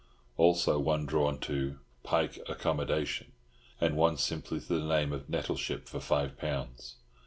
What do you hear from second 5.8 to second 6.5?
for five